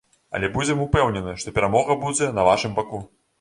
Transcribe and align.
Але 0.37 0.47
будзем 0.55 0.79
упэўнены, 0.85 1.35
што 1.43 1.53
перамога 1.59 1.99
будзе 2.07 2.31
на 2.39 2.47
вашым 2.49 2.73
баку! 2.81 3.05